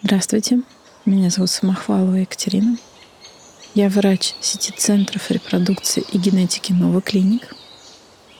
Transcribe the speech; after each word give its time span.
Здравствуйте, 0.00 0.60
меня 1.06 1.28
зовут 1.28 1.50
Самохвалова 1.50 2.14
Екатерина. 2.14 2.78
Я 3.74 3.88
врач 3.88 4.32
сети 4.40 4.70
центров 4.70 5.28
репродукции 5.28 6.04
и 6.12 6.18
генетики 6.18 6.72
Новый 6.72 7.02
Клиник. 7.02 7.52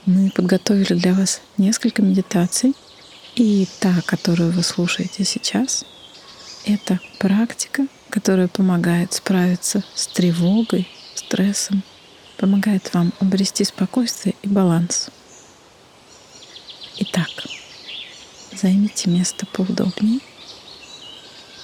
Мы 0.07 0.31
подготовили 0.31 0.95
для 0.95 1.15
вас 1.15 1.41
несколько 1.57 2.01
медитаций. 2.01 2.75
И 3.35 3.67
та, 3.81 3.93
которую 4.07 4.53
вы 4.53 4.63
слушаете 4.63 5.25
сейчас, 5.25 5.85
это 6.65 7.01
практика, 7.19 7.89
которая 8.09 8.47
помогает 8.47 9.13
справиться 9.15 9.83
с 9.97 10.07
тревогой, 10.07 10.87
стрессом, 11.17 11.83
помогает 12.37 12.95
вам 12.95 13.13
обрести 13.19 13.65
спокойствие 13.65 14.37
и 14.43 14.49
баланс. 14.49 15.11
Итак, 16.99 17.29
займите 18.53 19.11
место 19.11 19.45
поудобнее. 19.47 20.21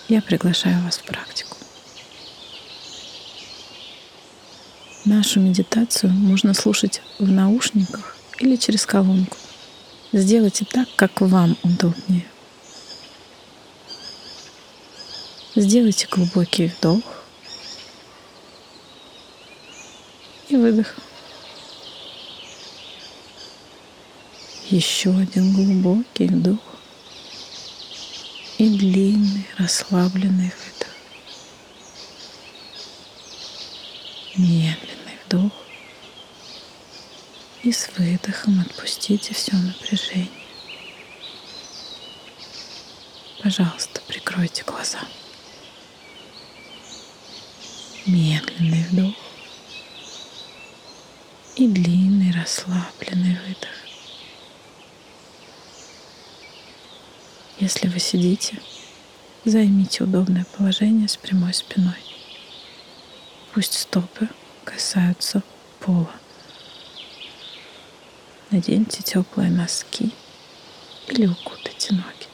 Я 0.08 0.20
приглашаю 0.20 0.82
вас 0.84 0.98
в 0.98 1.04
практику. 1.04 1.56
Нашу 5.06 5.40
медитацию 5.40 6.12
можно 6.12 6.52
слушать 6.52 7.00
в 7.18 7.30
наушниках 7.30 8.16
или 8.38 8.56
через 8.56 8.84
колонку. 8.84 9.36
Сделайте 10.12 10.66
так, 10.66 10.88
как 10.96 11.22
вам 11.22 11.56
удобнее. 11.62 12.26
Сделайте 15.56 16.06
глубокий 16.10 16.66
вдох 16.66 17.02
и 20.48 20.56
выдох. 20.56 20.94
Еще 24.68 25.10
один 25.10 25.52
глубокий 25.54 26.26
вдох 26.26 26.58
и 28.58 28.68
длинный 28.68 29.03
расслабленный 29.64 30.52
выдох. 30.52 30.94
Медленный 34.36 35.18
вдох. 35.24 35.52
И 37.62 37.72
с 37.72 37.88
выдохом 37.96 38.60
отпустите 38.60 39.32
все 39.32 39.56
напряжение. 39.56 40.28
Пожалуйста, 43.42 44.02
прикройте 44.06 44.64
глаза. 44.64 45.00
Медленный 48.04 48.84
вдох 48.90 49.16
и 51.56 51.66
длинный 51.68 52.32
расслабленный 52.32 53.38
выдох. 53.46 53.70
Если 57.58 57.88
вы 57.88 57.98
сидите, 57.98 58.58
займите 59.44 60.04
удобное 60.04 60.46
положение 60.56 61.08
с 61.08 61.16
прямой 61.16 61.52
спиной. 61.52 61.98
Пусть 63.52 63.78
стопы 63.78 64.28
касаются 64.64 65.42
пола. 65.80 66.10
Наденьте 68.50 69.02
теплые 69.02 69.50
носки 69.50 70.12
или 71.08 71.26
укутайте 71.26 71.94
ноги. 71.94 72.28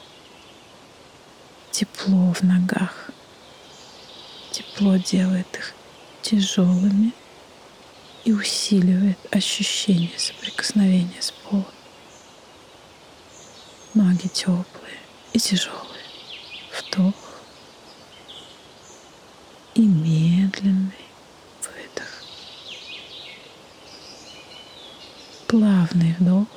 Тепло 1.71 2.33
в 2.33 2.41
ногах. 2.43 3.09
Тепло 4.51 4.97
делает 4.97 5.47
их 5.55 5.73
тяжелыми 6.21 7.13
и 8.23 8.31
усиливает 8.31 9.17
ощущение 9.31 10.17
соприкосновения 10.17 11.21
с 11.21 11.31
полом. 11.31 11.65
Ноги 13.93 14.27
теплые 14.27 14.99
и 15.33 15.39
тяжелые. 15.39 15.90
Вдох 16.87 17.15
и 19.75 19.81
медленный 19.81 20.91
выдох. 21.61 22.23
Плавный 25.47 26.15
вдох 26.19 26.47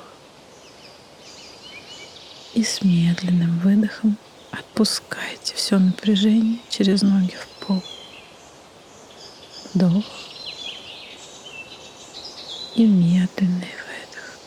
и 2.53 2.63
с 2.63 2.81
медленным 2.81 3.59
выдохом 3.59 4.17
отпускайте 4.51 5.55
все 5.55 5.77
напряжение 5.77 6.59
через 6.69 7.01
ноги 7.01 7.35
в 7.35 7.47
пол. 7.65 7.83
Вдох 9.73 10.05
и 12.75 12.85
медленный 12.85 13.73
выдох. 13.87 14.37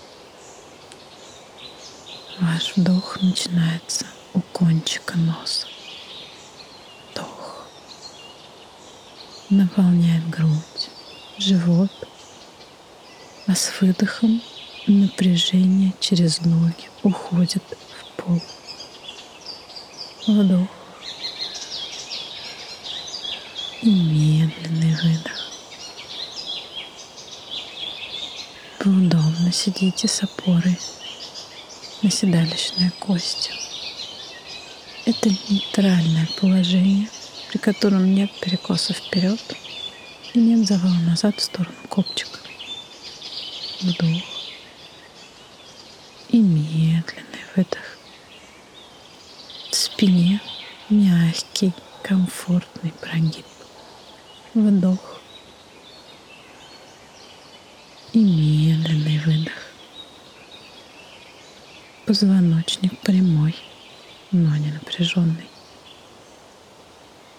Ваш 2.41 2.77
вдох 2.77 3.21
начинается 3.23 4.07
у 4.35 4.41
кончика 4.53 5.17
носа. 5.17 5.67
Вдох. 7.11 7.67
Наполняет 9.51 10.29
грудь, 10.29 10.91
живот. 11.39 11.91
А 13.47 13.55
с 13.55 13.81
выдохом 13.81 14.43
напряжение 14.87 15.95
через 16.01 16.41
ноги 16.43 16.91
уходит 17.03 17.63
в 17.67 18.23
пол. 18.23 18.43
Вдох. 20.27 20.69
И 23.81 23.91
медленный 23.91 24.95
выдох. 25.03 25.39
Вы 28.85 29.07
удобно 29.07 29.53
сидите 29.53 30.09
с 30.09 30.23
опорой 30.23 30.79
на 32.03 32.11
седалищной 32.11 32.91
кости. 32.99 33.58
Это 35.09 35.31
нейтральное 35.31 36.29
положение, 36.39 37.09
при 37.49 37.57
котором 37.57 38.15
нет 38.15 38.31
перекоса 38.43 38.93
вперед 38.93 39.41
и 40.35 40.39
нет 40.39 40.69
завала 40.69 40.99
назад 40.99 41.39
в 41.39 41.43
сторону 41.43 41.75
копчика. 41.89 42.39
Вдох 43.81 44.23
и 46.29 46.37
медленный 46.37 47.43
выдох. 47.57 47.99
В 49.71 49.75
спине 49.75 50.43
мягкий, 50.91 51.73
комфортный 52.03 52.93
прогиб. 53.01 53.47
Вдох 54.53 55.23
и 58.13 58.19
медленный 58.19 59.21
выдох. 59.21 59.73
Позвоночник 62.05 62.99
прямой– 62.99 63.57
но 64.31 64.57
не 64.57 64.71
напряженный. 64.73 65.49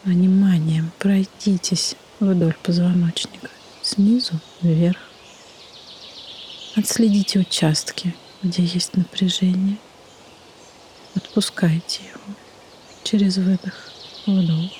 Вниманием 0.03 0.91
пройдитесь 0.97 1.95
вдоль 2.19 2.55
позвоночника, 2.63 3.50
снизу 3.81 4.39
вверх. 4.61 4.97
Отследите 6.75 7.39
участки, 7.39 8.16
где 8.41 8.63
есть 8.63 8.95
напряжение. 8.95 9.78
Отпускайте 11.16 12.01
его 12.03 12.35
через 13.03 13.38
выдох, 13.38 13.91
вдох 14.25 14.72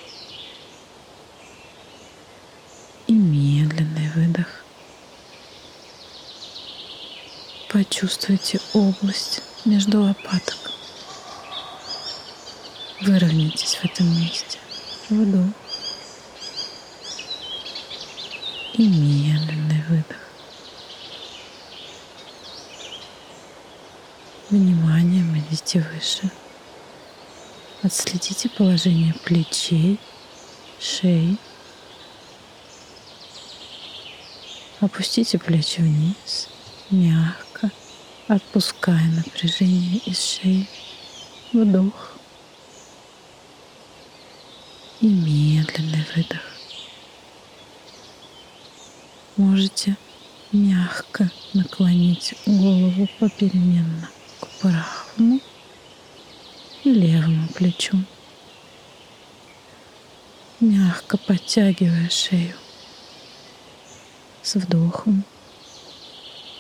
и 3.08 3.14
медленный 3.14 4.10
выдох. 4.16 4.64
Почувствуйте 7.70 8.60
область 8.74 9.42
между 9.66 10.02
лопаток. 10.02 10.79
Выровняйтесь 13.02 13.76
в 13.76 13.86
этом 13.86 14.08
месте. 14.08 14.60
Вдох. 15.10 15.54
И 18.74 18.88
медленный 18.88 19.82
выдох. 19.88 20.18
Вниманием 24.50 25.38
идите 25.38 25.80
выше. 25.80 26.30
Отследите 27.84 28.50
положение 28.50 29.14
плечей, 29.24 29.98
шеи. 30.82 31.38
Опустите 34.82 35.40
плечи 35.40 35.80
вниз, 35.80 36.50
мягко, 36.90 37.72
отпуская 38.28 39.06
напряжение 39.16 40.00
из 40.06 40.22
шеи. 40.22 40.68
Вдох 41.54 42.19
и 45.02 45.08
медленный 45.08 46.06
выдох. 46.16 46.42
Можете 49.38 49.96
мягко 50.52 51.32
наклонить 51.54 52.36
голову 52.46 53.08
попеременно 53.20 54.10
к 54.40 54.48
правому 54.60 55.40
и 56.84 56.94
левому 56.94 57.48
плечу, 57.50 58.04
мягко 60.60 61.18
подтягивая 61.18 62.10
шею 62.10 62.56
с 64.42 64.56
вдохом. 64.56 65.24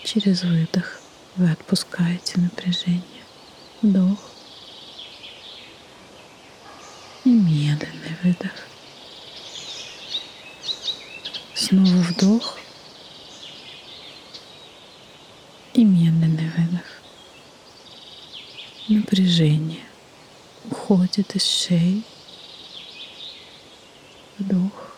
Через 0.03 0.43
выдох 0.43 1.01
вы 1.35 1.51
отпускаете 1.51 2.39
напряжение. 2.39 3.03
Вдох 3.81 4.19
и 7.25 7.29
И 7.29 7.33
медленный 7.33 8.08
выдох. 8.23 8.51
Снова 11.55 12.01
вдох. 12.01 12.57
И 15.73 15.83
медленный 15.83 16.49
выдох. 16.49 16.85
Напряжение 18.87 19.85
уходит 20.65 21.35
из 21.35 21.45
шеи. 21.45 22.03
Вдох. 24.37 24.95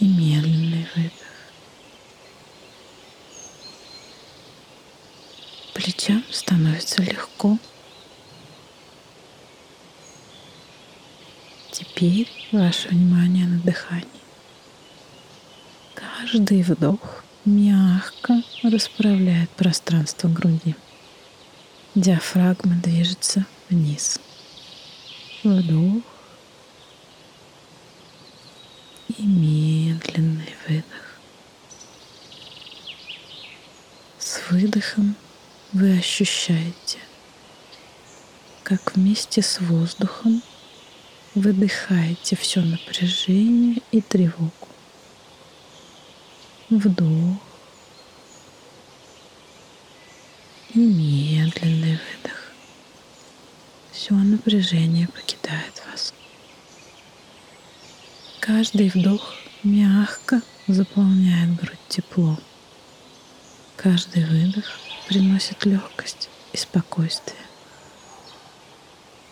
И 0.00 0.06
медленный 0.06 0.88
выдох. 0.94 1.12
Плечам 5.74 6.24
становится 6.30 7.02
легко. 7.02 7.58
Теперь 12.04 12.28
ваше 12.52 12.88
внимание 12.90 13.46
на 13.46 13.58
дыхании. 13.60 14.04
Каждый 15.94 16.60
вдох 16.62 17.24
мягко 17.46 18.42
расправляет 18.62 19.48
пространство 19.48 20.28
груди. 20.28 20.76
Диафрагма 21.94 22.74
движется 22.74 23.46
вниз. 23.70 24.20
Вдох 25.42 26.02
и 29.16 29.22
медленный 29.22 30.54
выдох. 30.68 31.18
С 34.18 34.42
выдохом 34.50 35.16
вы 35.72 35.96
ощущаете, 36.00 36.98
как 38.62 38.94
вместе 38.94 39.40
с 39.40 39.58
воздухом 39.58 40.42
выдыхаете 41.34 42.36
все 42.36 42.60
напряжение 42.60 43.82
и 43.90 44.00
тревогу. 44.00 44.52
Вдох 46.70 47.38
и 50.74 50.78
медленный 50.78 51.98
выдох. 51.98 52.52
Все 53.92 54.14
напряжение 54.14 55.08
покидает 55.08 55.82
вас. 55.86 56.14
Каждый 58.40 58.88
вдох 58.88 59.34
мягко 59.62 60.40
заполняет 60.66 61.54
грудь 61.56 61.78
теплом. 61.88 62.38
Каждый 63.76 64.24
выдох 64.24 64.78
приносит 65.08 65.64
легкость 65.64 66.28
и 66.52 66.56
спокойствие. 66.56 67.38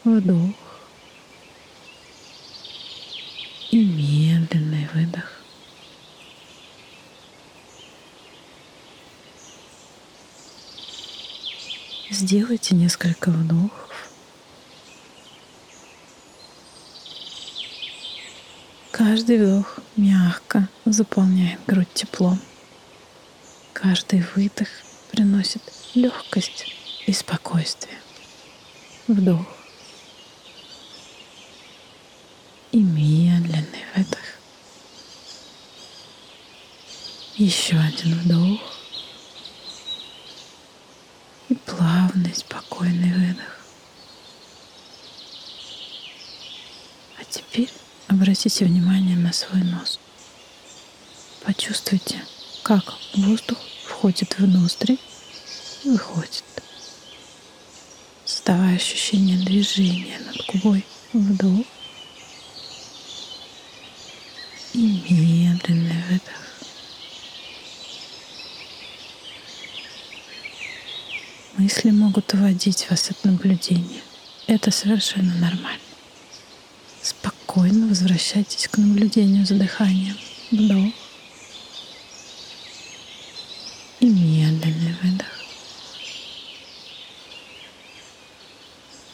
Вдох 0.05 0.71
и 3.72 3.84
медленный 3.84 4.88
выдох. 4.94 5.42
Сделайте 12.10 12.74
несколько 12.74 13.30
вдохов. 13.30 14.10
Каждый 18.90 19.38
вдох 19.38 19.78
мягко 19.96 20.69
заполняет 20.84 21.58
грудь 21.66 21.92
теплом. 21.94 22.38
Каждый 23.72 24.22
выдох 24.36 24.69
приносит 25.10 25.62
легкость 25.94 26.66
и 27.06 27.12
спокойствие. 27.12 27.98
Вдох. 29.08 29.46
И 32.72 32.78
медленный 32.78 33.84
выдох. 33.94 34.19
Еще 37.44 37.76
один 37.76 38.20
вдох. 38.20 38.60
И 41.48 41.54
плавный, 41.56 42.32
спокойный 42.32 43.12
выдох. 43.12 43.58
А 47.18 47.24
теперь 47.24 47.68
обратите 48.06 48.64
внимание 48.64 49.16
на 49.16 49.32
свой 49.32 49.60
нос. 49.64 49.98
Почувствуйте, 51.44 52.24
как 52.62 52.94
воздух 53.14 53.58
входит 53.86 54.38
в 54.38 54.46
ноздри 54.46 55.00
и 55.82 55.88
выходит, 55.88 56.44
создавая 58.24 58.76
ощущение 58.76 59.44
движения 59.44 60.20
над 60.20 60.46
губой. 60.46 60.86
Вдох 61.12 61.66
и 64.74 64.78
медленный 65.10 66.04
выдох. 66.08 66.41
Мысли 71.62 71.90
могут 71.92 72.34
уводить 72.34 72.90
вас 72.90 73.08
от 73.12 73.22
наблюдения. 73.22 74.02
Это 74.48 74.72
совершенно 74.72 75.32
нормально. 75.36 75.78
Спокойно 77.00 77.86
возвращайтесь 77.86 78.66
к 78.66 78.78
наблюдению 78.78 79.46
за 79.46 79.54
дыханием. 79.54 80.16
Вдох. 80.50 80.92
и 84.00 84.06
медленный 84.06 84.96
выдох. 85.04 85.28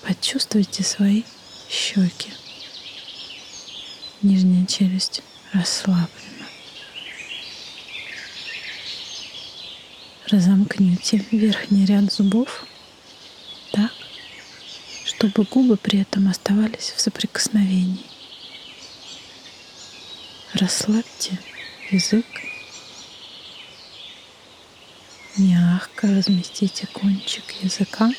Почувствуйте 0.00 0.82
свои 0.82 1.24
щеки. 1.68 2.30
Нижняя 4.22 4.64
челюсть 4.64 5.20
расслаблена. 5.52 6.38
Разомкните 10.30 11.25
верхний 11.30 11.86
ряд 11.86 12.12
зубов 12.12 12.66
так, 13.72 13.92
чтобы 15.06 15.44
губы 15.44 15.78
при 15.78 16.00
этом 16.00 16.28
оставались 16.28 16.92
в 16.94 17.00
соприкосновении. 17.00 18.04
Расслабьте 20.52 21.38
язык 21.90 22.26
Мягко 25.38 26.08
разместите 26.08 26.86
кончик 26.88 27.44
языка 27.62 28.10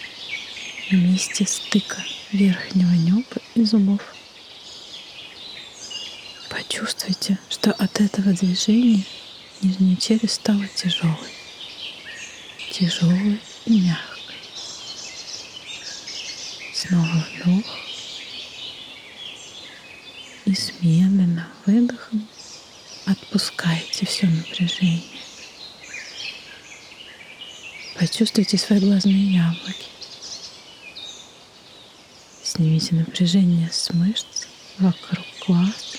на 0.89 0.95
месте 0.95 1.45
стыка 1.45 2.01
верхнего 2.31 2.93
неба 2.93 3.41
и 3.53 3.63
зубов. 3.63 4.01
Почувствуйте, 6.49 7.37
что 7.49 7.71
от 7.73 7.99
этого 8.01 8.33
движения 8.33 9.03
нижняя 9.61 9.97
челюсть 9.97 10.35
стала 10.35 10.65
тяжелой. 10.69 11.38
Тяжелой 12.79 13.41
и 13.65 13.81
мягкой. 13.81 14.35
Снова 16.73 17.25
вдох. 17.43 17.65
И 20.45 20.55
с 20.55 20.71
медленным 20.79 21.43
выдохом 21.65 22.25
отпускайте 23.05 24.05
все 24.05 24.27
напряжение. 24.27 25.03
Почувствуйте 27.95 28.57
свои 28.57 28.79
глазные 28.79 29.33
яблоки. 29.33 29.87
Снимите 32.41 32.95
напряжение 32.95 33.69
с 33.73 33.89
мышц 33.89 34.47
вокруг 34.77 35.25
глаз. 35.45 35.97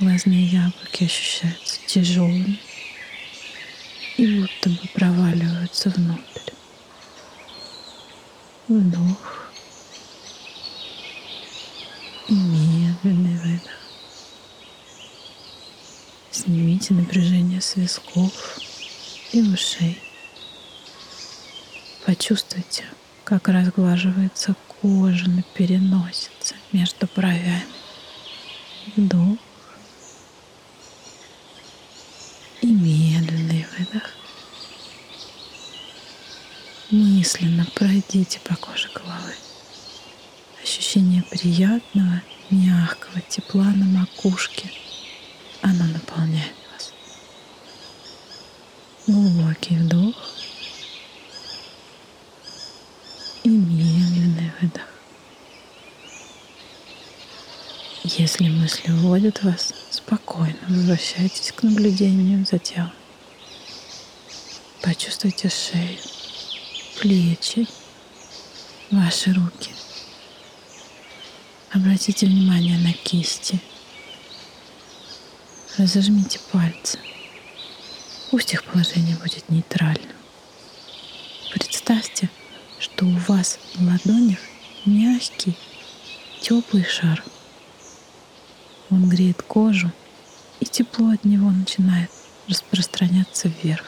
Глазные 0.00 0.46
яблоки 0.46 1.04
ощущаются 1.04 1.80
тяжелыми 1.86 2.58
и 4.18 4.40
будто 4.40 4.68
бы 4.68 4.88
проваливаются 4.92 5.90
внутрь. 5.90 6.52
Вдох 8.66 9.50
и 12.28 12.34
медленный 12.34 13.38
выдох. 13.38 13.78
Снимите 16.32 16.94
напряжение 16.94 17.60
с 17.60 17.76
висков 17.76 18.58
и 19.32 19.40
ушей. 19.40 19.98
Почувствуйте, 22.04 22.84
как 23.24 23.48
разглаживается 23.48 24.56
кожа 24.80 25.30
на 25.30 25.42
переносице 25.42 26.56
между 26.72 27.08
бровями. 27.14 27.64
Вдох 28.96 29.38
мысленно 37.28 37.66
пройдите 37.74 38.40
по 38.40 38.56
коже 38.56 38.88
головы. 38.94 39.34
Ощущение 40.62 41.22
приятного, 41.24 42.22
мягкого 42.48 43.20
тепла 43.20 43.64
на 43.64 43.84
макушке. 43.84 44.70
Оно 45.60 45.84
наполняет 45.84 46.54
вас. 46.72 46.94
Глубокий 49.06 49.76
вдох 49.76 50.16
и 53.44 53.50
медленный 53.50 54.50
выдох. 54.62 54.88
Если 58.04 58.48
мысли 58.48 58.90
уводят 58.90 59.42
вас, 59.42 59.74
спокойно 59.90 60.56
возвращайтесь 60.66 61.52
к 61.52 61.62
наблюдению 61.62 62.46
за 62.46 62.58
телом. 62.58 62.92
Почувствуйте 64.80 65.50
шею, 65.50 65.98
плечи, 67.00 67.66
ваши 68.90 69.32
руки. 69.32 69.70
Обратите 71.70 72.26
внимание 72.26 72.76
на 72.78 72.92
кисти. 72.92 73.60
Разожмите 75.76 76.40
пальцы. 76.50 76.98
Пусть 78.30 78.52
их 78.52 78.64
положение 78.64 79.16
будет 79.16 79.48
нейтральным. 79.48 80.16
Представьте, 81.52 82.28
что 82.80 83.06
у 83.06 83.16
вас 83.28 83.58
в 83.74 83.82
ладонях 83.86 84.40
мягкий, 84.84 85.56
теплый 86.40 86.84
шар. 86.84 87.22
Он 88.90 89.08
греет 89.08 89.42
кожу, 89.42 89.92
и 90.60 90.64
тепло 90.64 91.10
от 91.10 91.24
него 91.24 91.50
начинает 91.50 92.10
распространяться 92.48 93.48
вверх. 93.48 93.84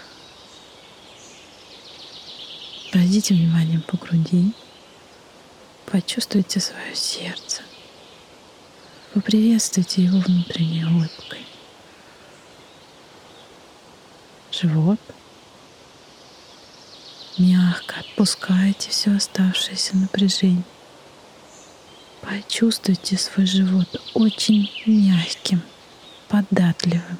Пройдите 2.91 3.35
вниманием 3.35 3.83
по 3.83 3.97
груди, 3.97 4.53
почувствуйте 5.87 6.59
свое 6.59 6.97
сердце, 6.97 7.63
поприветствуйте 9.15 10.03
его 10.03 10.19
внутренней 10.19 10.85
улыбкой. 10.85 11.47
Живот. 14.51 14.99
Мягко 17.39 18.01
отпускайте 18.01 18.91
все 18.91 19.15
оставшееся 19.15 19.97
напряжение. 19.97 20.65
Почувствуйте 22.23 23.17
свой 23.17 23.47
живот 23.47 24.03
очень 24.15 24.69
мягким, 24.85 25.63
податливым. 26.29 27.19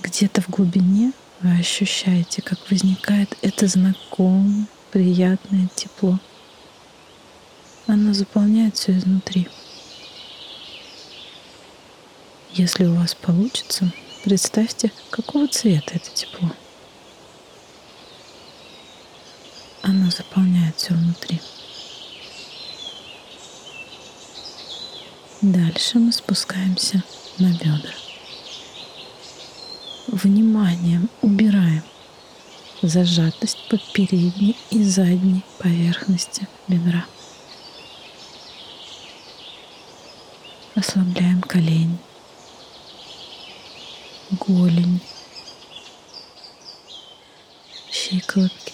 Где-то 0.00 0.42
в 0.42 0.48
глубине 0.48 1.12
вы 1.44 1.58
ощущаете, 1.58 2.40
как 2.40 2.58
возникает 2.70 3.36
это 3.42 3.66
знакомое, 3.68 4.66
приятное 4.90 5.68
тепло. 5.74 6.18
Оно 7.86 8.14
заполняет 8.14 8.76
все 8.76 8.96
изнутри. 8.96 9.46
Если 12.54 12.86
у 12.86 12.94
вас 12.94 13.14
получится, 13.14 13.92
представьте, 14.24 14.90
какого 15.10 15.46
цвета 15.46 15.96
это 15.96 16.10
тепло. 16.14 16.50
Оно 19.82 20.10
заполняет 20.10 20.76
все 20.76 20.94
внутри. 20.94 21.42
Дальше 25.42 25.98
мы 25.98 26.10
спускаемся 26.10 27.02
на 27.38 27.52
бедра. 27.52 27.92
Вниманием 30.06 31.10
зажатость 32.88 33.68
под 33.68 33.82
передней 33.92 34.56
и 34.70 34.82
задней 34.82 35.42
поверхности 35.58 36.46
бедра. 36.68 37.06
Ослабляем 40.74 41.40
колени, 41.40 41.98
голень, 44.30 45.00
щиколотки, 47.90 48.72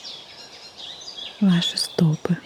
ваши 1.41 1.77
стопы. 1.77 2.37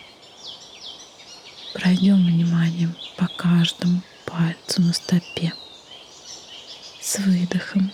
Пройдем 1.73 2.25
вниманием 2.25 2.97
по 3.16 3.26
каждому 3.28 4.02
пальцу 4.25 4.83
на 4.83 4.92
стопе. 4.92 5.52
С 7.00 7.18
выдохом 7.18 7.92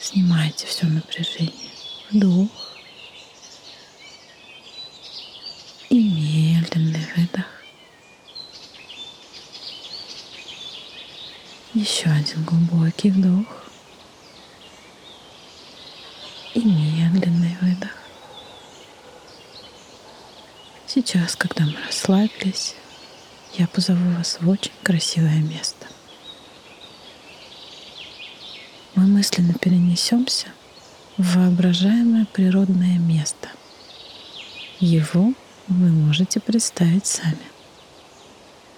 снимайте 0.00 0.66
все 0.66 0.86
напряжение. 0.86 1.65
Вдох. 2.10 2.48
И 5.88 5.98
медленный 5.98 7.04
выдох. 7.16 7.46
Еще 11.74 12.08
один 12.08 12.44
глубокий 12.44 13.10
вдох. 13.10 13.64
И 16.54 16.60
медленный 16.60 17.56
выдох. 17.60 17.90
Сейчас, 20.86 21.34
когда 21.34 21.64
мы 21.64 21.76
расслабились, 21.86 22.76
я 23.54 23.66
позову 23.66 24.12
вас 24.16 24.38
в 24.40 24.48
очень 24.48 24.72
красивое 24.84 25.40
место. 25.40 25.86
Мы 28.94 29.06
мысленно 29.06 29.54
перенесемся 29.54 30.52
воображаемое 31.18 32.26
природное 32.26 32.98
место. 32.98 33.48
Его 34.80 35.32
вы 35.68 35.88
можете 35.88 36.40
представить 36.40 37.06
сами. 37.06 37.38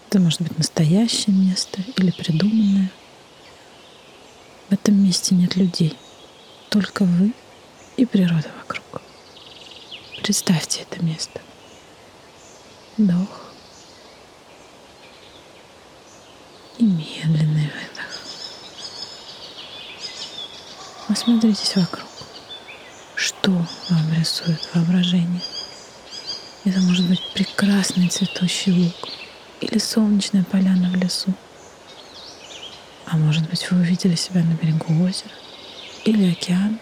Это 0.08 0.20
может 0.20 0.40
быть 0.40 0.56
настоящее 0.56 1.34
место 1.34 1.80
или 1.96 2.10
придуманное. 2.10 2.90
В 4.68 4.72
этом 4.72 5.02
месте 5.02 5.34
нет 5.34 5.56
людей, 5.56 5.96
только 6.70 7.04
вы 7.04 7.32
и 7.96 8.06
природа 8.06 8.48
вокруг. 8.58 9.02
Представьте 10.22 10.86
это 10.88 11.04
место. 11.04 11.40
Вдох. 12.96 13.48
и 16.78 16.84
медленный 16.84 17.64
выдох. 17.74 18.22
Осмотритесь 21.08 21.74
вокруг. 21.76 22.08
Что 23.28 23.50
вам 23.50 24.14
рисует 24.18 24.66
воображение? 24.72 25.42
Это 26.64 26.80
может 26.80 27.06
быть 27.06 27.20
прекрасный 27.34 28.08
цветущий 28.08 28.72
луг 28.72 28.94
или 29.60 29.76
солнечная 29.76 30.44
поляна 30.44 30.88
в 30.88 30.96
лесу. 30.96 31.34
А 33.04 33.18
может 33.18 33.46
быть, 33.50 33.70
вы 33.70 33.80
увидели 33.80 34.14
себя 34.14 34.42
на 34.42 34.54
берегу 34.54 35.04
озера 35.04 35.34
или 36.06 36.32
океана. 36.32 36.78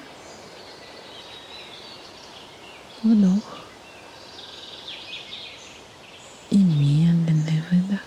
Вдох. 3.02 3.66
И 6.50 6.58
медленный 6.58 7.64
выдох. 7.72 8.04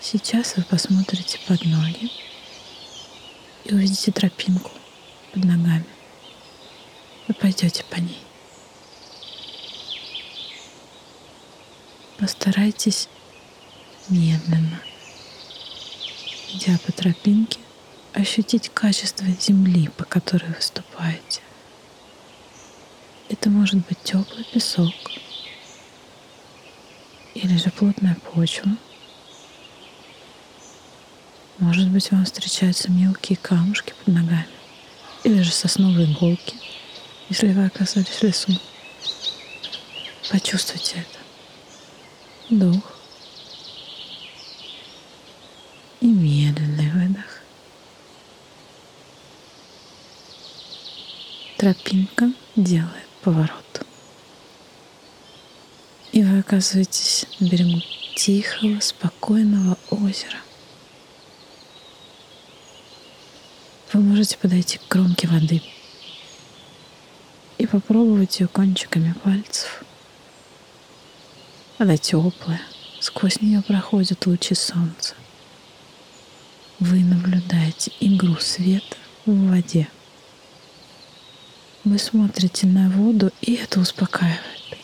Сейчас 0.00 0.56
вы 0.56 0.62
посмотрите 0.62 1.38
под 1.46 1.62
ноги 1.66 2.10
и 3.66 3.74
увидите 3.74 4.12
тропинку 4.12 4.70
под 5.36 5.44
ногами. 5.44 5.84
Вы 7.28 7.34
пойдете 7.34 7.84
по 7.90 7.96
ней. 7.96 8.18
Постарайтесь 12.18 13.10
медленно, 14.08 14.80
идя 16.54 16.78
по 16.86 16.92
тропинке, 16.92 17.58
ощутить 18.14 18.70
качество 18.70 19.26
земли, 19.26 19.88
по 19.98 20.04
которой 20.04 20.46
вы 20.46 20.60
ступаете. 20.60 21.42
Это 23.28 23.50
может 23.50 23.86
быть 23.86 24.02
теплый 24.02 24.44
песок 24.44 24.94
или 27.34 27.58
же 27.58 27.70
плотная 27.70 28.16
почва– 28.32 28.70
может 31.58 31.88
быть, 31.88 32.10
вам 32.10 32.26
встречаются 32.26 32.92
мелкие 32.92 33.38
камушки 33.38 33.94
под 34.04 34.14
ногами 34.14 34.55
или 35.26 35.42
же 35.42 35.50
сосновые 35.50 36.06
иголки, 36.12 36.54
если 37.28 37.48
вы 37.48 37.66
оказались 37.66 38.06
в 38.06 38.22
лесу. 38.22 38.52
Почувствуйте 40.30 40.98
это. 41.00 42.54
Вдох 42.54 43.00
и 46.00 46.06
медленный 46.06 46.90
выдох. 46.92 47.42
Тропинка 51.56 52.30
делает 52.54 53.08
поворот. 53.22 53.84
И 56.12 56.22
вы 56.22 56.38
оказываетесь 56.38 57.26
на 57.40 57.48
берегу 57.48 57.82
тихого, 58.14 58.78
спокойного 58.78 59.76
озера. 59.90 60.38
Вы 63.96 64.02
можете 64.02 64.36
подойти 64.36 64.76
к 64.76 64.88
кромке 64.88 65.26
воды 65.26 65.62
и 67.56 67.66
попробовать 67.66 68.40
ее 68.40 68.46
кончиками 68.46 69.14
пальцев. 69.24 69.84
Вода 71.78 71.96
теплая, 71.96 72.60
сквозь 73.00 73.40
нее 73.40 73.62
проходят 73.62 74.26
лучи 74.26 74.54
солнца. 74.54 75.14
Вы 76.78 77.04
наблюдаете 77.04 77.90
игру 78.00 78.36
света 78.36 78.98
в 79.24 79.48
воде. 79.48 79.88
Вы 81.84 81.98
смотрите 81.98 82.66
на 82.66 82.90
воду, 82.90 83.32
и 83.40 83.54
это 83.54 83.80
успокаивает. 83.80 84.76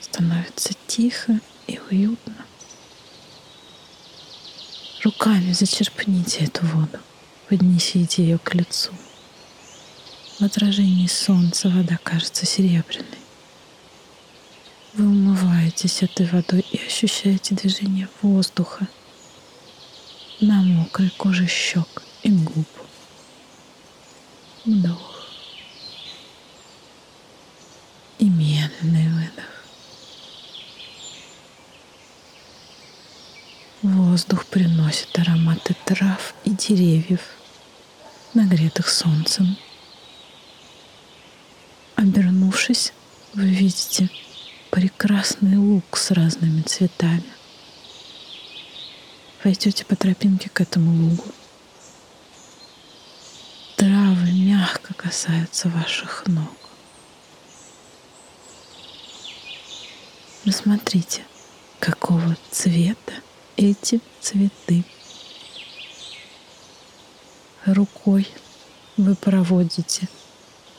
Становится 0.00 0.72
тихо 0.86 1.40
и 1.66 1.80
уютно. 1.90 2.36
Руками 5.02 5.50
зачерпните 5.52 6.44
эту 6.44 6.64
воду, 6.66 7.00
поднесите 7.52 8.22
ее 8.22 8.38
к 8.38 8.54
лицу. 8.54 8.92
В 10.38 10.42
отражении 10.42 11.06
солнца 11.06 11.68
вода 11.68 11.98
кажется 12.02 12.46
серебряной. 12.46 13.18
Вы 14.94 15.04
умываетесь 15.04 16.02
этой 16.02 16.24
водой 16.24 16.64
и 16.70 16.78
ощущаете 16.78 17.54
движение 17.54 18.08
воздуха 18.22 18.88
на 20.40 20.62
мокрой 20.62 21.10
коже 21.10 21.46
щек 21.46 22.02
и 22.22 22.30
губ. 22.30 22.66
Вдох 24.64 25.28
и 28.18 28.30
медленный 28.30 29.08
выдох. 29.10 29.64
Воздух 33.82 34.46
приносит 34.46 35.18
ароматы 35.18 35.76
трав 35.84 36.34
и 36.44 36.50
деревьев, 36.50 37.20
нагретых 38.34 38.88
солнцем. 38.88 39.56
Обернувшись, 41.96 42.92
вы 43.34 43.46
видите 43.48 44.10
прекрасный 44.70 45.56
луг 45.56 45.96
с 45.96 46.10
разными 46.10 46.62
цветами. 46.62 47.24
Пойдете 49.42 49.84
по 49.84 49.96
тропинке 49.96 50.48
к 50.48 50.60
этому 50.60 51.08
лугу. 51.08 51.24
Травы 53.76 54.32
мягко 54.32 54.94
касаются 54.94 55.68
ваших 55.68 56.24
ног. 56.26 56.56
Рассмотрите, 60.44 61.22
какого 61.80 62.36
цвета 62.50 63.12
эти 63.56 64.00
цветы. 64.20 64.84
Рукой 67.66 68.28
вы 68.96 69.14
проводите 69.14 70.08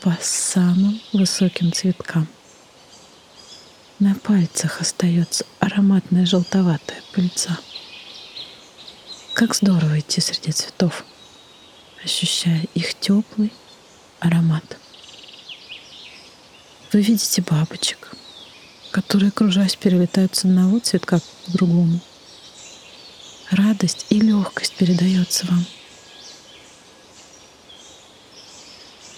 по 0.02 0.18
самым 0.22 1.00
высоким 1.14 1.72
цветкам. 1.72 2.28
На 4.00 4.16
пальцах 4.16 4.82
остается 4.82 5.46
ароматная 5.60 6.26
желтоватая 6.26 7.02
пыльца. 7.14 7.58
Как 9.34 9.56
здорово 9.56 10.00
идти 10.00 10.20
среди 10.20 10.52
цветов, 10.52 11.06
ощущая 12.04 12.66
их 12.74 12.94
теплый 12.96 13.54
аромат. 14.20 14.78
Вы 16.92 17.02
видите 17.02 17.42
бабочек, 17.42 18.12
которые, 18.92 19.32
кружась, 19.32 19.76
перелетают 19.76 20.36
с 20.36 20.44
одного 20.44 20.80
цветка 20.80 21.20
к 21.20 21.52
другому– 21.52 22.00
радость 23.56 24.06
и 24.10 24.20
легкость 24.20 24.74
передается 24.74 25.46
вам. 25.48 25.66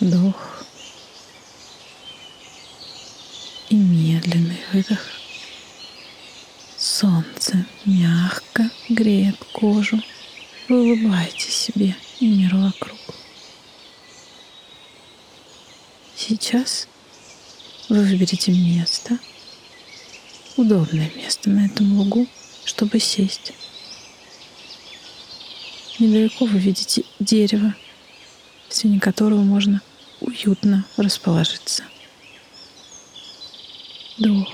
Вдох 0.05 0.63
и 3.69 3.75
медленный 3.75 4.59
выдох. 4.71 4.99
Солнце 6.77 7.65
мягко 7.85 8.69
греет 8.87 9.43
кожу. 9.51 9.99
Вы 10.69 10.93
улыбаетесь 10.93 11.55
себе 11.55 11.95
и 12.19 12.27
миру 12.27 12.59
вокруг. 12.59 12.99
Сейчас 16.15 16.87
вы 17.89 18.03
выберете 18.03 18.51
место, 18.51 19.17
удобное 20.55 21.11
место 21.15 21.49
на 21.49 21.65
этом 21.65 21.97
лугу, 21.97 22.27
чтобы 22.63 22.99
сесть. 22.99 23.53
Недалеко 25.97 26.45
вы 26.45 26.59
видите 26.59 27.05
дерево, 27.19 27.73
в 28.69 28.73
тени 28.75 28.99
которого 28.99 29.41
можно 29.41 29.81
уютно 30.19 30.85
расположиться. 30.97 31.83
Вдох 34.17 34.47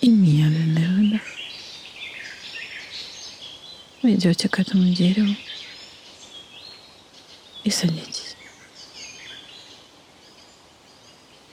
и 0.00 0.08
медленный 0.08 0.88
выдох. 0.88 1.22
Вы 4.02 4.14
идете 4.14 4.48
к 4.48 4.58
этому 4.58 4.92
дереву 4.92 5.34
и 7.64 7.70
садитесь. 7.70 8.36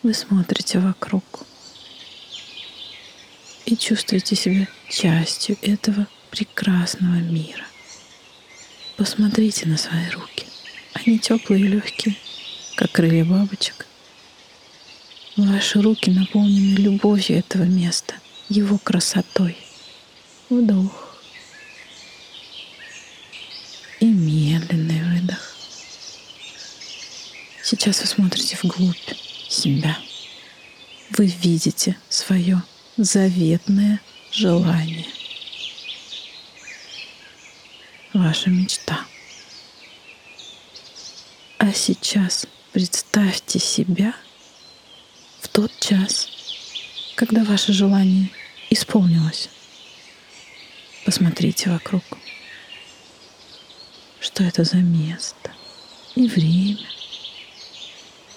Вы 0.03 0.13
смотрите 0.13 0.79
вокруг 0.79 1.23
и 3.65 3.77
чувствуете 3.77 4.35
себя 4.35 4.67
частью 4.89 5.57
этого 5.61 6.07
прекрасного 6.29 7.15
мира. 7.15 7.65
Посмотрите 8.97 9.67
на 9.67 9.77
свои 9.77 10.09
руки. 10.09 10.45
Они 10.93 11.19
теплые 11.19 11.63
и 11.63 11.67
легкие, 11.67 12.17
как 12.81 12.93
крылья 12.93 13.23
бабочек. 13.23 13.85
Ваши 15.37 15.79
руки 15.83 16.09
наполнены 16.09 16.77
любовью 16.77 17.37
этого 17.37 17.61
места, 17.61 18.15
его 18.49 18.79
красотой. 18.79 19.55
Вдох. 20.49 21.15
И 23.99 24.05
медленный 24.05 25.03
выдох. 25.03 25.55
Сейчас 27.63 28.01
вы 28.01 28.07
смотрите 28.07 28.57
вглубь 28.63 28.97
себя. 29.47 29.95
Вы 31.11 31.27
видите 31.27 31.95
свое 32.09 32.63
заветное 32.97 34.01
желание– 34.31 35.05
ваша 38.13 38.49
мечта. 38.49 39.05
А 41.59 41.71
сейчас 41.73 42.47
представьте 42.71 43.59
себя 43.59 44.15
в 45.41 45.47
тот 45.49 45.71
час, 45.79 46.29
когда 47.15 47.43
ваше 47.43 47.73
желание 47.73 48.29
исполнилось. 48.69 49.49
Посмотрите 51.05 51.69
вокруг. 51.69 52.03
Что 54.19 54.43
это 54.43 54.63
за 54.63 54.77
место 54.77 55.51
и 56.15 56.27
время? 56.27 56.87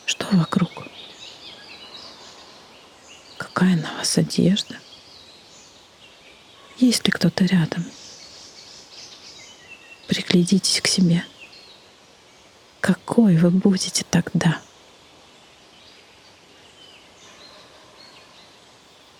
Что 0.06 0.26
вокруг? 0.32 0.70
Какая 3.38 3.76
на 3.76 3.92
вас 3.98 4.18
одежда? 4.18 4.78
Есть 6.78 7.06
ли 7.06 7.12
кто-то 7.12 7.44
рядом? 7.44 7.84
Приглядитесь 10.08 10.80
к 10.80 10.88
себе. 10.88 11.24
Какой 12.84 13.38
вы 13.38 13.48
будете 13.48 14.04
тогда? 14.10 14.60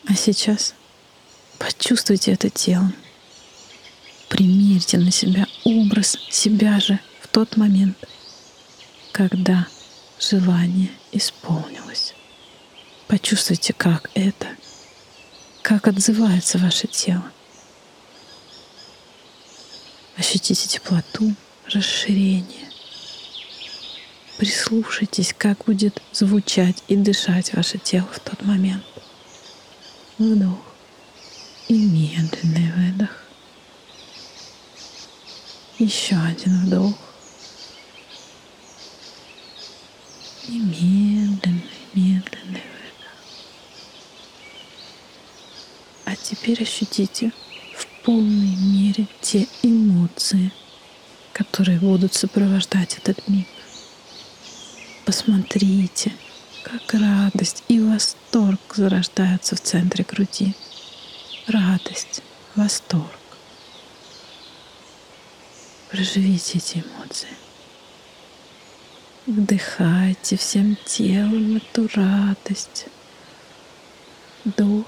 А 0.06 0.14
сейчас 0.14 0.74
почувствуйте 1.58 2.32
это 2.32 2.50
телом. 2.50 2.94
Примерьте 4.28 4.98
на 4.98 5.10
себя 5.10 5.46
образ 5.64 6.18
себя 6.28 6.78
же 6.78 7.00
в 7.22 7.28
тот 7.28 7.56
момент, 7.56 7.96
когда 9.12 9.66
желание 10.20 10.90
исполнилось. 11.10 12.12
Почувствуйте, 13.08 13.72
как 13.72 14.10
это, 14.12 14.48
как 15.62 15.88
отзывается 15.88 16.58
ваше 16.58 16.86
тело. 16.86 17.32
Ощутите 20.18 20.68
теплоту, 20.68 21.34
расширение. 21.64 22.63
Прислушайтесь, 24.38 25.34
как 25.36 25.64
будет 25.64 26.02
звучать 26.12 26.82
и 26.88 26.96
дышать 26.96 27.54
ваше 27.54 27.78
тело 27.78 28.08
в 28.12 28.18
тот 28.20 28.42
момент. 28.42 28.84
Вдох 30.18 30.58
и 31.68 31.74
медленный 31.74 32.72
выдох. 32.72 33.24
Еще 35.78 36.16
один 36.16 36.66
вдох. 36.66 36.94
И 40.48 40.58
медленный, 40.58 41.64
медленный 41.94 42.62
выдох. 42.62 43.14
А 46.04 46.16
теперь 46.16 46.62
ощутите 46.62 47.32
полной 48.04 48.54
мере 48.56 49.06
те 49.22 49.48
эмоции, 49.62 50.52
которые 51.32 51.78
будут 51.80 52.12
сопровождать 52.12 52.98
этот 52.98 53.26
миг. 53.28 53.46
Посмотрите, 55.04 56.12
как 56.62 56.94
радость 56.94 57.62
и 57.68 57.78
восторг 57.78 58.60
зарождаются 58.74 59.54
в 59.54 59.60
центре 59.60 60.02
груди. 60.02 60.54
Радость, 61.46 62.22
восторг. 62.54 63.10
Проживите 65.90 66.56
эти 66.56 66.78
эмоции. 66.78 67.28
Вдыхайте 69.26 70.38
всем 70.38 70.76
телом 70.86 71.56
эту 71.56 71.88
радость. 71.94 72.86
Дух 74.44 74.86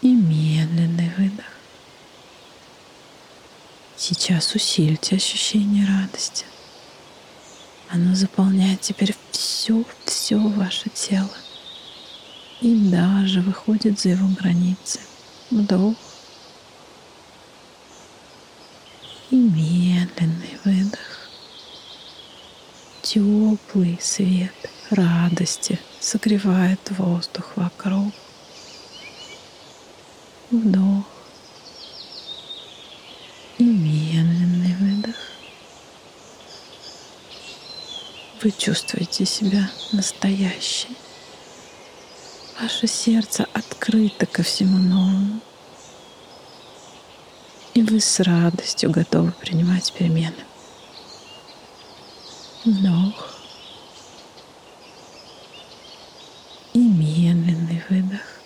и 0.00 0.08
медленный 0.08 1.10
выдох. 1.16 1.46
сейчас 3.96 4.54
усильте 4.54 5.16
ощущение 5.16 5.86
радости. 5.86 6.44
Оно 7.94 8.14
заполняет 8.14 8.80
теперь 8.80 9.14
все, 9.32 9.84
все 10.06 10.38
ваше 10.38 10.88
тело. 10.88 11.28
И 12.62 12.74
даже 12.90 13.42
выходит 13.42 14.00
за 14.00 14.10
его 14.10 14.28
границы. 14.28 15.00
Вдох. 15.50 15.94
И 19.30 19.36
медленный 19.36 20.58
выдох. 20.64 21.28
Теплый 23.02 23.98
свет 24.00 24.54
радости 24.88 25.78
согревает 26.00 26.80
воздух 26.92 27.52
вокруг. 27.56 28.14
Вдох. 30.50 31.04
И 33.58 33.64
медленный 33.64 34.76
выдох. 34.76 35.16
Вы 38.42 38.50
чувствуете 38.50 39.24
себя 39.24 39.70
настоящей. 39.92 40.96
Ваше 42.60 42.88
сердце 42.88 43.46
открыто 43.52 44.26
ко 44.26 44.42
всему 44.42 44.78
новому. 44.78 45.40
И 47.74 47.82
вы 47.82 48.00
с 48.00 48.18
радостью 48.18 48.90
готовы 48.90 49.30
принимать 49.30 49.92
перемены. 49.92 50.44
Вдох. 52.64 53.36
И 56.72 56.80
медленный 56.80 57.84
выдох. 57.88 58.40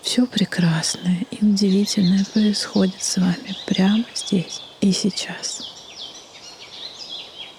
Все 0.00 0.24
прекрасное 0.26 1.26
и 1.30 1.44
удивительное 1.44 2.24
происходит 2.24 3.02
с 3.02 3.18
вами 3.18 3.54
прямо 3.66 4.04
здесь 4.14 4.62
и 4.80 4.92
сейчас. 4.92 5.67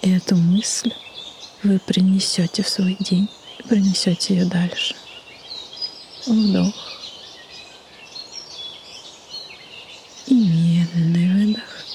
И 0.02 0.12
эту 0.12 0.38
мысль 0.38 0.94
вы 1.62 1.78
принесете 1.80 2.64
в 2.64 2.70
свой 2.70 2.96
день 3.00 3.30
и 3.58 3.64
принесете 3.64 4.36
ее 4.36 4.46
дальше. 4.46 4.96
Вдох. 6.26 6.74
И 10.28 10.34
медленный 10.34 11.34
выдох. 11.34 11.86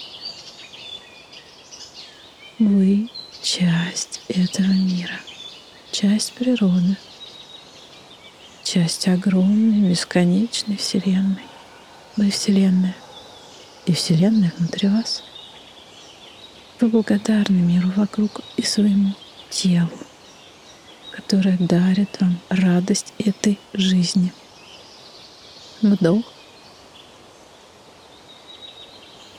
Вы 2.59 3.09
часть 3.43 4.21
этого 4.29 4.67
мира, 4.67 5.19
часть 5.91 6.35
природы, 6.35 6.97
часть 8.65 9.09
огромной, 9.09 9.91
бесконечной 9.91 10.77
Вселенной. 10.77 11.43
Вы 12.17 12.31
Вселенная, 12.31 12.95
и 13.87 13.93
Вселенная 13.93 14.53
внутри 14.59 14.89
вас— 14.89 15.23
вы 16.85 16.91
благодарны 16.91 17.63
миру 17.63 17.91
вокруг 17.97 18.43
и 18.59 18.63
своему 18.63 19.15
телу, 19.49 19.89
которое 21.13 21.57
дарит 21.57 22.21
вам 22.21 22.39
радость 22.51 23.15
этой 23.19 23.59
жизни. 23.73 24.35
Вдох 25.81 26.31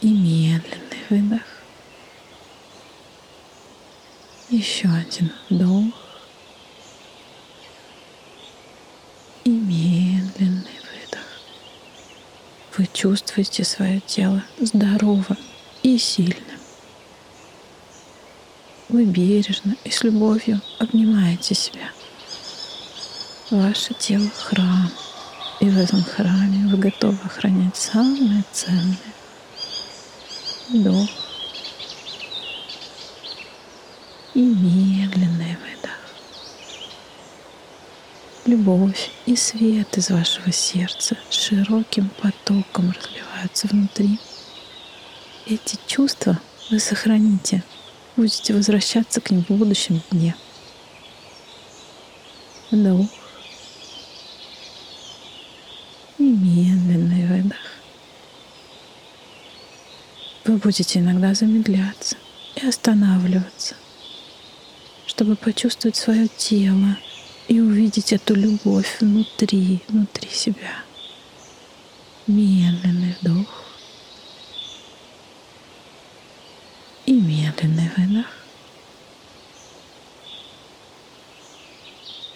и 0.01 0.07
медленный 0.07 1.03
выдох. 1.11 1.43
Еще 4.49 4.87
один 4.87 5.31
вдох 5.47 5.93
и 9.43 9.51
медленный 9.51 10.63
выдох. 10.63 11.27
Вы 12.75 12.87
чувствуете 12.91 13.63
свое 13.63 13.99
тело 13.99 14.43
здоровым 14.59 15.37
и 15.83 15.99
сильным. 15.99 16.44
Вы 18.95 19.03
бережно 19.03 19.75
и 19.83 19.91
с 19.91 20.05
любовью 20.05 20.61
обнимаете 20.79 21.53
себя. 21.53 21.91
Ваше 23.51 23.93
тело— 23.93 24.29
храм, 24.37 24.89
и 25.59 25.65
в 25.65 25.77
этом 25.77 26.01
храме 26.01 26.65
вы 26.69 26.77
готовы 26.77 27.19
охранять 27.25 27.75
самое 27.75 28.45
ценное. 28.53 28.95
Вдох 30.69 31.09
и 34.33 34.39
медленный 34.39 35.57
выдох. 35.57 35.99
Любовь 38.45 39.11
и 39.25 39.35
свет 39.35 39.97
из 39.97 40.09
вашего 40.09 40.53
сердца 40.53 41.17
широким 41.29 42.09
потоком 42.21 42.91
разливаются 42.91 43.67
внутри. 43.67 44.21
Эти 45.45 45.77
чувства 45.85 46.39
вы 46.71 46.79
сохраните— 46.79 47.61
будете 48.15 48.53
возвращаться 48.53 49.21
к 49.21 49.31
ним 49.31 49.43
в 49.43 49.51
будущем 49.51 50.01
дне. 50.11 50.35
Вдох. 52.71 53.07
И 56.17 56.23
медленный 56.23 57.27
выдох. 57.27 57.57
Вы 60.45 60.57
будете 60.57 60.99
иногда 60.99 61.33
замедляться 61.33 62.17
и 62.55 62.67
останавливаться, 62.67 63.75
чтобы 65.07 65.35
почувствовать 65.35 65.95
свое 65.95 66.27
тело 66.27 66.97
и 67.47 67.59
увидеть 67.59 68.13
эту 68.13 68.35
любовь 68.35 68.97
внутри, 68.99 69.81
внутри 69.87 70.29
себя. 70.29 70.83
Медленный 72.27 73.15
вдох. 73.21 73.65
И 77.05 77.13
выдох. 77.95 78.25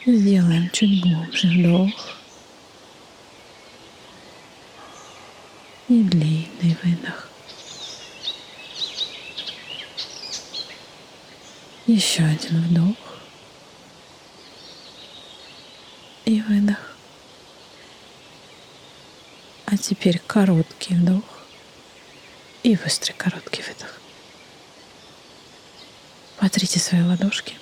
Сделаем 0.05 0.69
чуть 0.71 1.01
глубже 1.01 1.47
вдох. 1.47 2.17
И 5.87 6.03
длинный 6.03 6.77
выдох. 6.83 7.29
Еще 11.87 12.23
один 12.23 12.61
вдох. 12.61 13.19
И 16.25 16.41
выдох. 16.41 16.95
А 19.65 19.77
теперь 19.77 20.19
короткий 20.19 20.95
вдох 20.95 21.23
и 22.63 22.75
быстрый 22.75 23.13
короткий 23.13 23.63
выдох. 23.63 23.99
Потрите 26.39 26.79
свои 26.79 27.01
ладошки 27.01 27.55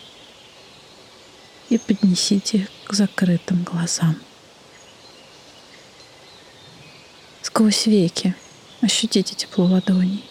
и 1.70 1.80
поднесите 1.80 2.60
их 2.60 2.68
к 2.86 2.94
закрытым 2.94 3.64
глазам. 3.64 4.16
Сквозь 7.42 7.88
веки 7.88 8.36
ощутите 8.82 9.34
тепло 9.34 9.66
ладоней. 9.66 10.24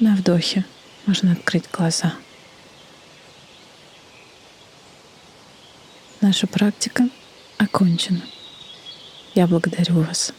На 0.00 0.14
вдохе 0.14 0.66
можно 1.06 1.32
открыть 1.32 1.70
глаза. 1.70 2.14
Наша 6.20 6.46
практика 6.46 7.08
окончена. 7.56 8.20
Я 9.34 9.46
благодарю 9.46 10.02
вас. 10.02 10.34